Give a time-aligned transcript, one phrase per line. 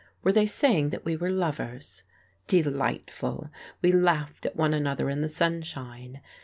[0.23, 2.01] Were they saying that we were lovers?
[2.47, 3.51] Delightful!
[3.83, 6.21] We laughed at one another in the sunshine....